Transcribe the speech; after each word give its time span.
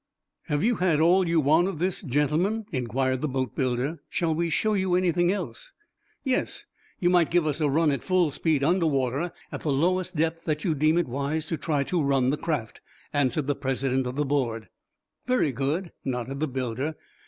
"Have 0.47 0.63
you 0.63 0.77
had 0.77 0.99
all 0.99 1.27
you 1.27 1.39
want 1.39 1.67
of 1.67 1.77
this, 1.77 2.01
gentlemen?" 2.01 2.65
inquired 2.71 3.21
the 3.21 3.27
boatbuilder. 3.29 3.99
"Shall 4.09 4.33
we 4.33 4.49
show 4.49 4.73
you 4.73 4.95
anything 4.95 5.31
else?" 5.31 5.73
"Yes; 6.23 6.65
you 6.97 7.11
might 7.11 7.29
give 7.29 7.45
us 7.45 7.61
a 7.61 7.69
run 7.69 7.91
at 7.91 8.01
full 8.01 8.31
speed 8.31 8.63
under 8.63 8.87
water, 8.87 9.31
at 9.51 9.61
the 9.61 9.71
lowest 9.71 10.15
depth 10.15 10.45
that 10.45 10.63
you 10.63 10.73
deem 10.73 10.97
it 10.97 11.07
wise 11.07 11.45
to 11.45 11.55
try 11.55 11.83
to 11.83 12.01
run 12.01 12.31
the 12.31 12.37
craft," 12.37 12.81
answered 13.13 13.45
the 13.45 13.53
president 13.53 14.07
of 14.07 14.15
the 14.15 14.25
board. 14.25 14.69
"Very 15.27 15.51
good," 15.51 15.91
nodded 16.03 16.39
the 16.39 16.47
builder. 16.47 16.95